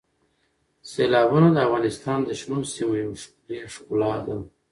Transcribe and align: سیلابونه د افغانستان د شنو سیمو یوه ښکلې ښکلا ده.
سیلابونه 0.91 1.47
د 1.51 1.57
افغانستان 1.67 2.19
د 2.23 2.29
شنو 2.39 2.59
سیمو 2.73 2.93
یوه 3.01 3.15
ښکلې 3.23 3.57
ښکلا 3.73 4.13
ده. 4.25 4.35